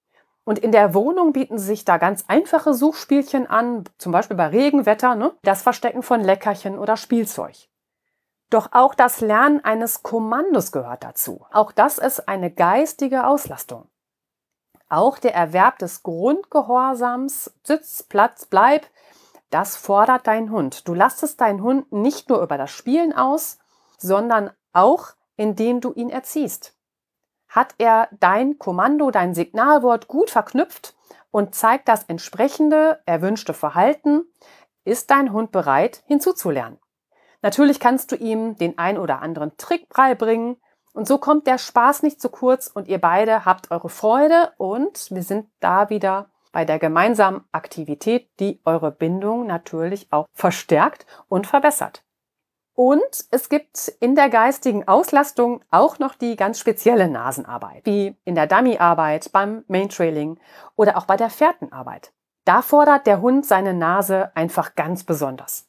[0.45, 5.15] Und in der Wohnung bieten sich da ganz einfache Suchspielchen an, zum Beispiel bei Regenwetter,
[5.15, 5.33] ne?
[5.43, 7.67] das Verstecken von Leckerchen oder Spielzeug.
[8.49, 11.45] Doch auch das Lernen eines Kommandos gehört dazu.
[11.51, 13.87] Auch das ist eine geistige Auslastung.
[14.89, 18.87] Auch der Erwerb des Grundgehorsams, Sitz, Platz, Bleib,
[19.51, 20.87] das fordert dein Hund.
[20.87, 23.59] Du lastest deinen Hund nicht nur über das Spielen aus,
[23.97, 26.75] sondern auch indem du ihn erziehst.
[27.47, 30.95] Hat er dein Kommando, dein Signalwort gut verknüpft
[31.31, 34.23] und zeigt das entsprechende, erwünschte Verhalten,
[34.83, 36.77] ist dein Hund bereit hinzuzulernen.
[37.41, 40.57] Natürlich kannst du ihm den ein oder anderen Trick beibringen
[40.93, 45.09] und so kommt der Spaß nicht zu kurz und ihr beide habt eure Freude und
[45.11, 51.47] wir sind da wieder bei der gemeinsamen Aktivität, die eure Bindung natürlich auch verstärkt und
[51.47, 52.03] verbessert.
[52.73, 58.35] Und es gibt in der geistigen Auslastung auch noch die ganz spezielle Nasenarbeit, wie in
[58.35, 60.39] der Dummyarbeit, beim Maintrailing
[60.75, 62.13] oder auch bei der Fährtenarbeit.
[62.45, 65.68] Da fordert der Hund seine Nase einfach ganz besonders.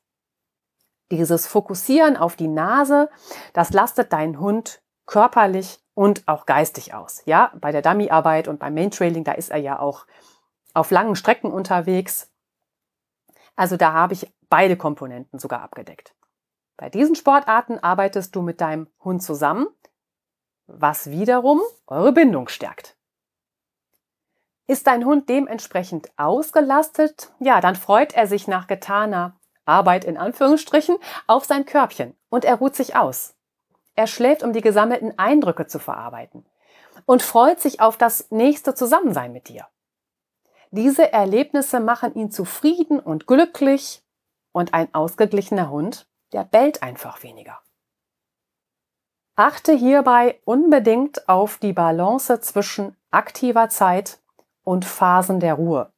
[1.11, 3.11] Dieses Fokussieren auf die Nase,
[3.53, 7.23] das lastet deinen Hund körperlich und auch geistig aus.
[7.27, 10.07] Ja, bei der Dummyarbeit und beim Maintrailing, da ist er ja auch
[10.73, 12.31] auf langen Strecken unterwegs.
[13.57, 16.15] Also da habe ich beide Komponenten sogar abgedeckt.
[16.77, 19.67] Bei diesen Sportarten arbeitest du mit deinem Hund zusammen,
[20.67, 22.97] was wiederum eure Bindung stärkt.
[24.67, 29.40] Ist dein Hund dementsprechend ausgelastet, ja, dann freut er sich nach getaner
[29.71, 33.35] Arbeit in Anführungsstrichen auf sein Körbchen und er ruht sich aus.
[33.95, 36.45] Er schläft, um die gesammelten Eindrücke zu verarbeiten
[37.07, 39.67] und freut sich auf das nächste Zusammensein mit dir.
[40.71, 44.03] Diese Erlebnisse machen ihn zufrieden und glücklich
[44.53, 47.61] und ein ausgeglichener Hund, der bellt einfach weniger.
[49.37, 54.21] Achte hierbei unbedingt auf die Balance zwischen aktiver Zeit
[54.65, 55.93] und Phasen der Ruhe.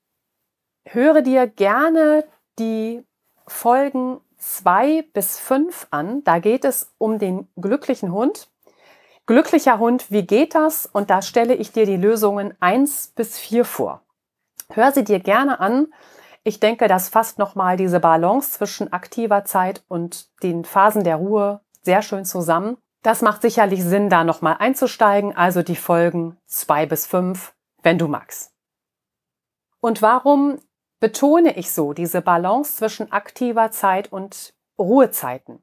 [0.84, 2.24] Höre dir gerne
[2.58, 3.04] die
[3.46, 6.24] Folgen 2 bis 5 an.
[6.24, 8.48] Da geht es um den glücklichen Hund.
[9.26, 10.86] Glücklicher Hund, wie geht das?
[10.86, 14.02] Und da stelle ich dir die Lösungen 1 bis 4 vor.
[14.70, 15.92] Hör sie dir gerne an.
[16.44, 21.60] Ich denke, das fasst nochmal diese Balance zwischen aktiver Zeit und den Phasen der Ruhe
[21.82, 22.78] sehr schön zusammen.
[23.02, 28.08] Das macht sicherlich Sinn, da nochmal einzusteigen, also die Folgen 2 bis 5, wenn du
[28.08, 28.52] magst.
[29.80, 30.58] Und warum
[31.02, 35.60] betone ich so diese Balance zwischen aktiver Zeit und Ruhezeiten,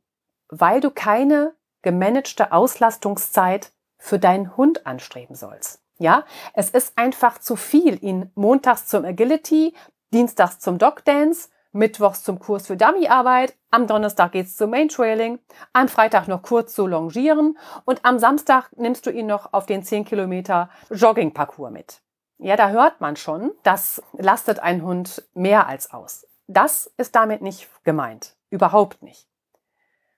[0.50, 5.82] weil du keine gemanagte Auslastungszeit für deinen Hund anstreben sollst.
[5.98, 9.74] Ja, es ist einfach zu viel, ihn montags zum Agility,
[10.14, 15.40] dienstags zum Dog Dance, mittwochs zum Kurs für Dummyarbeit, am Donnerstag geht's zum Main Trailing,
[15.72, 19.84] am Freitag noch kurz zu longieren und am Samstag nimmst du ihn noch auf den
[19.84, 22.02] 10 Kilometer Jogging-Parcours mit.
[22.42, 26.26] Ja, da hört man schon, das lastet ein Hund mehr als aus.
[26.48, 28.36] Das ist damit nicht gemeint.
[28.50, 29.28] Überhaupt nicht.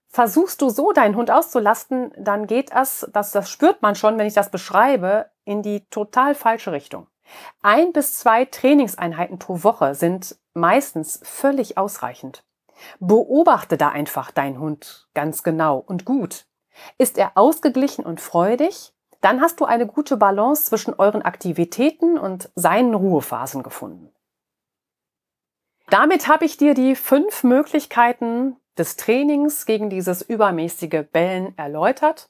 [0.07, 4.27] Versuchst du so deinen Hund auszulasten, dann geht es, das, das spürt man schon, wenn
[4.27, 7.07] ich das beschreibe, in die total falsche Richtung.
[7.63, 12.43] Ein bis zwei Trainingseinheiten pro Woche sind meistens völlig ausreichend.
[12.99, 16.45] Beobachte da einfach deinen Hund ganz genau und gut.
[16.97, 18.90] Ist er ausgeglichen und freudig?
[19.21, 24.12] Dann hast du eine gute Balance zwischen euren Aktivitäten und seinen Ruhephasen gefunden.
[25.89, 32.29] Damit habe ich dir die fünf Möglichkeiten des Trainings gegen dieses übermäßige Bellen erläutert.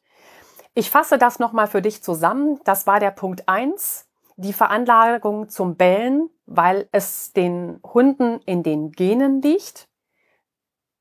[0.73, 2.59] Ich fasse das nochmal für dich zusammen.
[2.63, 8.91] Das war der Punkt eins: die Veranlagung zum Bellen, weil es den Hunden in den
[8.91, 9.87] Genen liegt.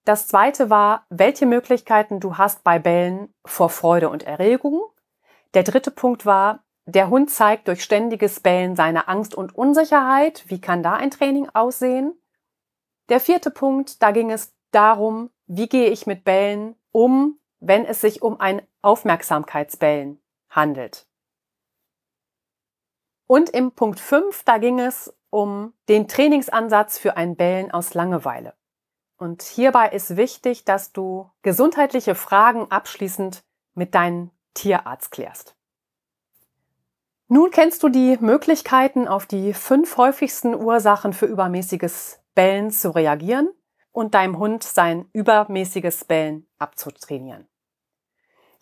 [0.04, 4.82] Das zweite war, welche Möglichkeiten du hast bei Bellen vor Freude und Erregung.
[5.54, 10.44] Der dritte Punkt war, der Hund zeigt durch ständiges Bellen seine Angst und Unsicherheit.
[10.48, 12.14] Wie kann da ein Training aussehen?
[13.08, 18.00] Der vierte Punkt, da ging es darum, wie gehe ich mit Bellen um, wenn es
[18.00, 21.06] sich um ein Aufmerksamkeitsbellen handelt.
[23.26, 28.54] Und im Punkt 5, da ging es um den Trainingsansatz für ein Bellen aus Langeweile.
[29.16, 35.54] Und hierbei ist wichtig, dass du gesundheitliche Fragen abschließend mit deinen Tierarzt klärst.
[37.28, 43.50] Nun kennst du die Möglichkeiten, auf die fünf häufigsten Ursachen für übermäßiges Bellen zu reagieren
[43.92, 47.46] und deinem Hund sein übermäßiges Bellen abzutrainieren.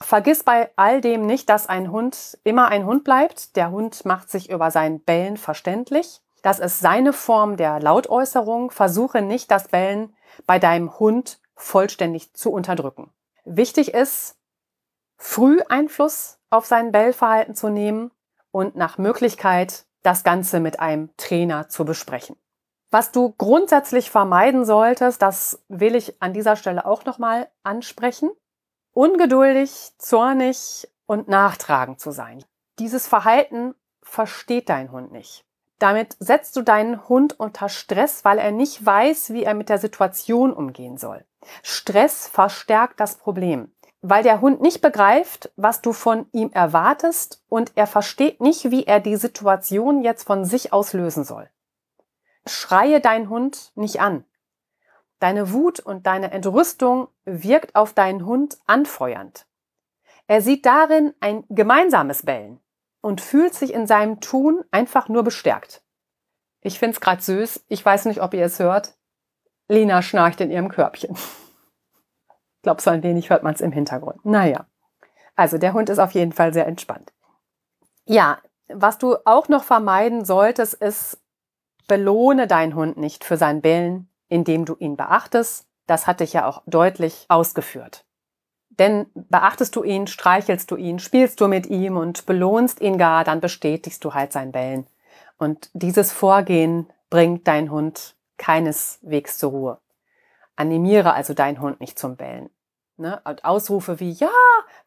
[0.00, 3.56] Vergiss bei all dem nicht, dass ein Hund immer ein Hund bleibt.
[3.56, 6.20] Der Hund macht sich über sein Bellen verständlich.
[6.42, 8.70] Das ist seine Form der Lautäußerung.
[8.70, 10.14] Versuche nicht, das Bellen
[10.46, 13.10] bei deinem Hund vollständig zu unterdrücken.
[13.44, 14.37] Wichtig ist,
[15.18, 18.10] früh Einfluss auf sein Bellverhalten zu nehmen
[18.50, 22.36] und nach Möglichkeit das Ganze mit einem Trainer zu besprechen.
[22.90, 28.30] Was du grundsätzlich vermeiden solltest, das will ich an dieser Stelle auch nochmal ansprechen.
[28.92, 32.42] Ungeduldig, zornig und nachtragend zu sein.
[32.78, 35.44] Dieses Verhalten versteht dein Hund nicht.
[35.78, 39.78] Damit setzt du deinen Hund unter Stress, weil er nicht weiß, wie er mit der
[39.78, 41.24] Situation umgehen soll.
[41.62, 43.70] Stress verstärkt das Problem
[44.00, 48.84] weil der Hund nicht begreift, was du von ihm erwartest und er versteht nicht, wie
[48.84, 51.50] er die Situation jetzt von sich aus lösen soll.
[52.46, 54.24] Schreie deinen Hund nicht an.
[55.18, 59.46] Deine Wut und deine Entrüstung wirkt auf deinen Hund anfeuernd.
[60.28, 62.60] Er sieht darin ein gemeinsames Bellen
[63.00, 65.82] und fühlt sich in seinem Tun einfach nur bestärkt.
[66.60, 67.64] Ich find's grad süß.
[67.68, 68.94] Ich weiß nicht, ob ihr es hört.
[69.68, 71.16] Lina schnarcht in ihrem Körbchen
[72.68, 74.22] glaube, so ein wenig hört man es im Hintergrund.
[74.26, 74.66] Naja,
[75.36, 77.14] also der Hund ist auf jeden Fall sehr entspannt.
[78.04, 81.18] Ja, was du auch noch vermeiden solltest, ist,
[81.86, 85.66] belohne deinen Hund nicht für sein Bellen, indem du ihn beachtest.
[85.86, 88.04] Das hatte ich ja auch deutlich ausgeführt.
[88.68, 93.24] Denn beachtest du ihn, streichelst du ihn, spielst du mit ihm und belohnst ihn gar,
[93.24, 94.86] dann bestätigst du halt sein Bellen.
[95.38, 99.78] Und dieses Vorgehen bringt dein Hund keineswegs zur Ruhe.
[100.54, 102.50] Animiere also deinen Hund nicht zum Bellen.
[102.98, 103.20] Ne?
[103.24, 104.28] Und Ausrufe wie, ja,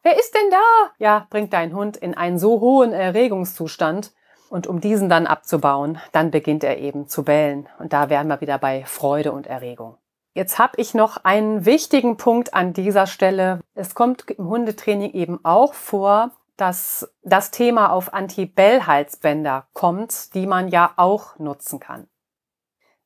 [0.02, 0.90] wer ist denn da?
[0.98, 4.12] Ja, bringt dein Hund in einen so hohen Erregungszustand.
[4.50, 7.70] Und um diesen dann abzubauen, dann beginnt er eben zu bellen.
[7.78, 9.96] Und da wären wir wieder bei Freude und Erregung.
[10.34, 13.60] Jetzt habe ich noch einen wichtigen Punkt an dieser Stelle.
[13.74, 20.68] Es kommt im Hundetraining eben auch vor, dass das Thema auf Anti-Bell-Halsbänder kommt, die man
[20.68, 22.08] ja auch nutzen kann.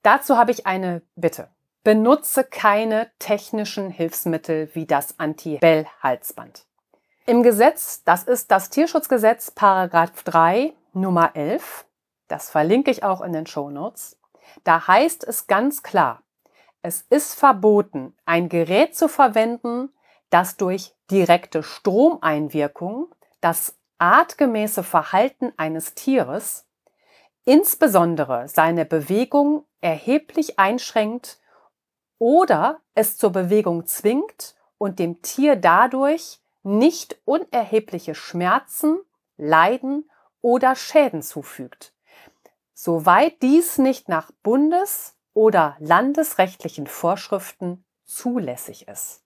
[0.03, 1.49] Dazu habe ich eine Bitte.
[1.87, 6.67] Benutze keine technischen Hilfsmittel wie das Anti-Bell-Halsband.
[7.27, 11.87] Im Gesetz, das ist das Tierschutzgesetz, Paragraph 3, Nummer 11,
[12.27, 14.19] das verlinke ich auch in den Show Notes.
[14.65, 16.25] Da heißt es ganz klar,
[16.83, 19.91] es ist verboten, ein Gerät zu verwenden,
[20.29, 26.67] das durch direkte Stromeinwirkung das artgemäße Verhalten eines Tieres,
[27.45, 31.39] insbesondere seine Bewegung erheblich einschränkt
[32.19, 38.99] oder es zur Bewegung zwingt und dem Tier dadurch nicht unerhebliche Schmerzen,
[39.37, 40.11] Leiden
[40.41, 41.93] oder Schäden zufügt.
[42.75, 49.23] Soweit dies nicht nach bundes- oder landesrechtlichen Vorschriften zulässig ist.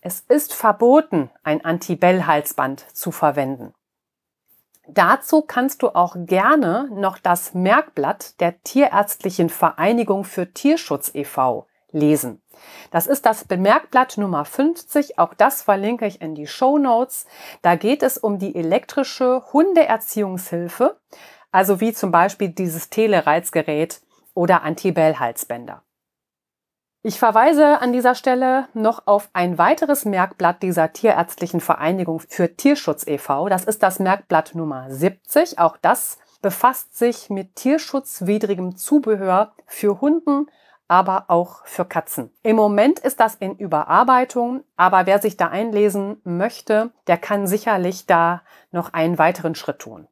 [0.00, 3.74] Es ist verboten, ein Antibell-Halsband zu verwenden.
[4.86, 11.67] Dazu kannst du auch gerne noch das Merkblatt der Tierärztlichen Vereinigung für Tierschutz e.V.
[11.90, 12.42] lesen.
[12.90, 15.18] Das ist das Bemerkblatt Nummer 50.
[15.18, 17.26] Auch das verlinke ich in die Show Notes.
[17.62, 20.98] Da geht es um die elektrische Hundeerziehungshilfe,
[21.50, 24.00] also wie zum Beispiel dieses Telereizgerät
[24.34, 25.82] oder Antibell-Halsbänder.
[27.02, 33.06] Ich verweise an dieser Stelle noch auf ein weiteres Merkblatt dieser Tierärztlichen Vereinigung für Tierschutz
[33.06, 33.48] e.V.
[33.48, 35.58] Das ist das Merkblatt Nummer 70.
[35.60, 40.48] Auch das befasst sich mit tierschutzwidrigem Zubehör für Hunden,
[40.88, 42.30] aber auch für Katzen.
[42.42, 48.06] Im Moment ist das in Überarbeitung, aber wer sich da einlesen möchte, der kann sicherlich
[48.06, 50.08] da noch einen weiteren Schritt tun.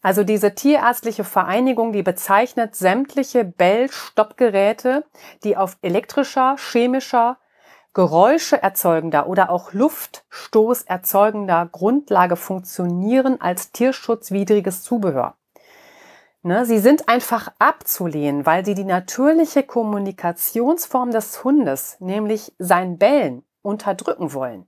[0.00, 5.04] Also diese tierärztliche Vereinigung, die bezeichnet sämtliche Bell-Stoppgeräte,
[5.42, 7.38] die auf elektrischer, chemischer,
[7.94, 15.37] Geräusche erzeugender oder auch Luftstoß erzeugender Grundlage funktionieren als tierschutzwidriges Zubehör.
[16.42, 23.44] Ne, sie sind einfach abzulehnen, weil sie die natürliche Kommunikationsform des Hundes, nämlich sein Bellen,
[23.62, 24.66] unterdrücken wollen.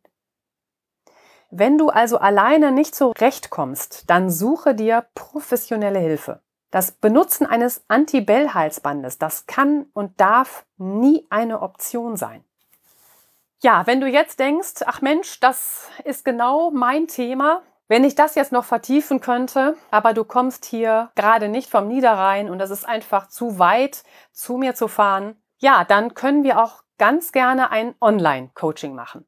[1.50, 6.40] Wenn du also alleine nicht zurechtkommst, dann suche dir professionelle Hilfe.
[6.70, 12.44] Das Benutzen eines Anti-Bell-Halsbandes, das kann und darf nie eine Option sein.
[13.62, 18.36] Ja, wenn du jetzt denkst, ach Mensch, das ist genau mein Thema, wenn ich das
[18.36, 22.88] jetzt noch vertiefen könnte, aber du kommst hier gerade nicht vom Niederrhein und das ist
[22.88, 27.96] einfach zu weit, zu mir zu fahren, ja, dann können wir auch ganz gerne ein
[28.00, 29.26] Online-Coaching machen.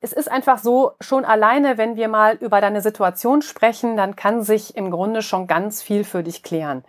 [0.00, 4.42] Es ist einfach so, schon alleine, wenn wir mal über deine Situation sprechen, dann kann
[4.42, 6.84] sich im Grunde schon ganz viel für dich klären.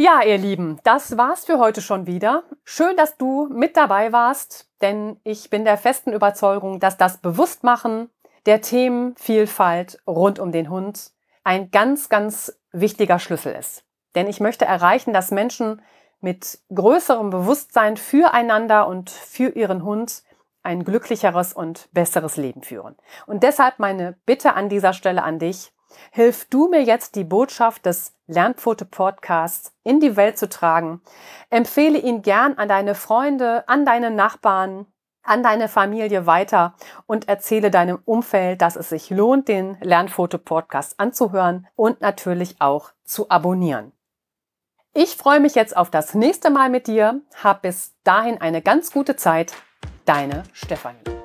[0.00, 2.44] Ja, ihr Lieben, das war's für heute schon wieder.
[2.62, 8.08] Schön, dass du mit dabei warst, denn ich bin der festen Überzeugung, dass das Bewusstmachen
[8.46, 11.10] der Themenvielfalt rund um den Hund
[11.42, 13.82] ein ganz, ganz wichtiger Schlüssel ist.
[14.14, 15.82] Denn ich möchte erreichen, dass Menschen
[16.20, 20.22] mit größerem Bewusstsein füreinander und für ihren Hund
[20.62, 22.94] ein glücklicheres und besseres Leben führen.
[23.26, 25.72] Und deshalb meine Bitte an dieser Stelle an dich,
[26.10, 31.00] Hilf du mir jetzt, die Botschaft des Lernpfote-Podcasts in die Welt zu tragen.
[31.50, 34.86] Empfehle ihn gern an deine Freunde, an deine Nachbarn,
[35.22, 36.74] an deine Familie weiter
[37.06, 43.30] und erzähle deinem Umfeld, dass es sich lohnt, den Lernfoto-Podcast anzuhören und natürlich auch zu
[43.30, 43.92] abonnieren.
[44.94, 47.20] Ich freue mich jetzt auf das nächste Mal mit dir.
[47.42, 49.52] Hab bis dahin eine ganz gute Zeit.
[50.06, 51.17] Deine Stefanie.